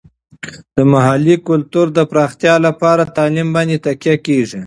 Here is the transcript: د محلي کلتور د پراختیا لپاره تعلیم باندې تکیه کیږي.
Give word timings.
د 0.75 0.77
محلي 0.93 1.35
کلتور 1.47 1.87
د 1.97 1.99
پراختیا 2.11 2.55
لپاره 2.67 3.11
تعلیم 3.17 3.47
باندې 3.55 3.75
تکیه 3.85 4.15
کیږي. 4.25 4.59